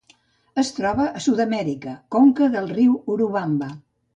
[0.61, 3.71] Es troba a Sud-amèrica: conca del riu Urubamba.